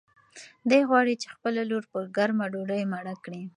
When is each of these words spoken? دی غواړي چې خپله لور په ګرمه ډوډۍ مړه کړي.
دی 0.69 0.81
غواړي 0.89 1.13
چې 1.21 1.27
خپله 1.35 1.61
لور 1.69 1.83
په 1.91 1.99
ګرمه 2.17 2.45
ډوډۍ 2.51 2.83
مړه 2.93 3.15
کړي. 3.23 3.43